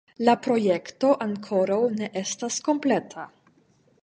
La 0.27 0.33
projekto 0.45 1.11
ankoraŭ 1.27 1.79
ne 2.01 2.11
estas 2.25 2.61
kompleta. 2.71 3.33